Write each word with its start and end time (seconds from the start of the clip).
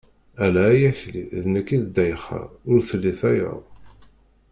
Ala 0.43 0.61
ay 0.71 0.81
Akli, 0.91 1.23
d 1.41 1.45
nekk 1.53 1.69
i 1.75 1.77
d 1.83 1.83
Ddayxa, 1.87 2.41
ur 2.71 2.79
telli 2.87 3.11
tayeḍ. 3.19 3.61